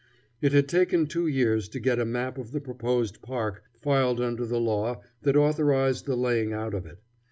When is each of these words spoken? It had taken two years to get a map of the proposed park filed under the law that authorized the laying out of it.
It 0.41 0.51
had 0.51 0.67
taken 0.67 1.05
two 1.05 1.27
years 1.27 1.69
to 1.69 1.79
get 1.79 1.99
a 1.99 2.05
map 2.05 2.39
of 2.39 2.53
the 2.53 2.59
proposed 2.59 3.21
park 3.21 3.61
filed 3.79 4.19
under 4.19 4.47
the 4.47 4.59
law 4.59 5.03
that 5.21 5.37
authorized 5.37 6.07
the 6.07 6.15
laying 6.17 6.51
out 6.53 6.73
of 6.73 6.87
it. 6.87 7.03